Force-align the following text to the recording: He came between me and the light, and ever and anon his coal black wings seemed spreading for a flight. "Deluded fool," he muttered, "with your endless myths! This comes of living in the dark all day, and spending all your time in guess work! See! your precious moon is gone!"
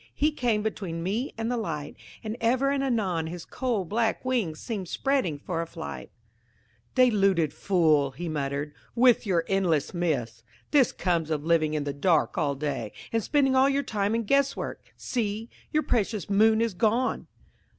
He 0.15 0.31
came 0.31 0.63
between 0.63 1.03
me 1.03 1.31
and 1.37 1.51
the 1.51 1.57
light, 1.57 1.95
and 2.23 2.35
ever 2.41 2.71
and 2.71 2.83
anon 2.83 3.27
his 3.27 3.45
coal 3.45 3.85
black 3.85 4.25
wings 4.25 4.59
seemed 4.59 4.87
spreading 4.89 5.37
for 5.37 5.61
a 5.61 5.67
flight. 5.67 6.09
"Deluded 6.95 7.53
fool," 7.53 8.09
he 8.09 8.27
muttered, 8.27 8.73
"with 8.95 9.27
your 9.27 9.45
endless 9.47 9.93
myths! 9.93 10.41
This 10.71 10.91
comes 10.91 11.29
of 11.29 11.45
living 11.45 11.75
in 11.75 11.83
the 11.83 11.93
dark 11.93 12.35
all 12.35 12.55
day, 12.55 12.93
and 13.13 13.21
spending 13.21 13.55
all 13.55 13.69
your 13.69 13.83
time 13.83 14.15
in 14.15 14.23
guess 14.23 14.55
work! 14.57 14.91
See! 14.97 15.51
your 15.71 15.83
precious 15.83 16.27
moon 16.31 16.61
is 16.61 16.73
gone!" 16.73 17.27